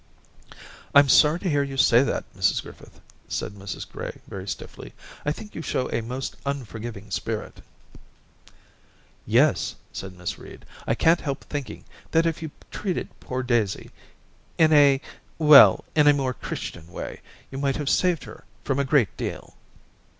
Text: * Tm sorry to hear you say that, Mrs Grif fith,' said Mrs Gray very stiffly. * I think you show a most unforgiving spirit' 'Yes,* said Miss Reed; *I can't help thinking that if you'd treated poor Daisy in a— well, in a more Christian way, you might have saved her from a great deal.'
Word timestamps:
* 0.49 0.95
Tm 0.95 1.07
sorry 1.11 1.37
to 1.41 1.47
hear 1.47 1.61
you 1.61 1.77
say 1.77 2.01
that, 2.01 2.23
Mrs 2.35 2.63
Grif 2.63 2.77
fith,' 2.79 2.99
said 3.27 3.51
Mrs 3.53 3.87
Gray 3.87 4.19
very 4.27 4.47
stiffly. 4.47 4.93
* 5.09 5.25
I 5.27 5.31
think 5.31 5.53
you 5.53 5.61
show 5.61 5.91
a 5.91 6.01
most 6.01 6.35
unforgiving 6.43 7.11
spirit' 7.11 7.61
'Yes,* 9.27 9.75
said 9.93 10.13
Miss 10.17 10.39
Reed; 10.39 10.65
*I 10.87 10.95
can't 10.95 11.21
help 11.21 11.43
thinking 11.43 11.83
that 12.09 12.25
if 12.25 12.41
you'd 12.41 12.49
treated 12.71 13.09
poor 13.19 13.43
Daisy 13.43 13.91
in 14.57 14.73
a— 14.73 14.99
well, 15.51 15.83
in 15.95 16.07
a 16.07 16.13
more 16.13 16.33
Christian 16.33 16.91
way, 16.91 17.21
you 17.51 17.59
might 17.59 17.75
have 17.75 17.87
saved 17.87 18.23
her 18.23 18.43
from 18.63 18.79
a 18.79 18.83
great 18.83 19.15
deal.' 19.17 19.53